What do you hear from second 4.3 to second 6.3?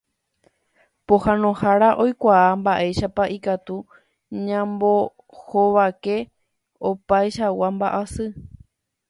ñambohovake